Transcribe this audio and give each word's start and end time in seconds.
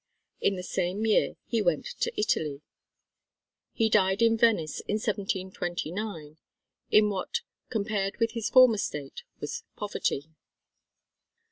In 0.39 0.55
the 0.55 0.63
same 0.63 1.05
year 1.05 1.35
he 1.45 1.61
went 1.61 1.85
to 1.99 2.11
Italy. 2.19 2.63
He 3.71 3.87
died 3.87 4.23
in 4.23 4.35
Venice 4.35 4.79
in 4.79 4.95
1729, 4.95 6.37
in 6.89 7.09
what, 7.11 7.41
compared 7.69 8.17
with 8.17 8.31
his 8.31 8.49
former 8.49 8.79
state, 8.79 9.21
was 9.39 9.61
poverty. 9.75 10.31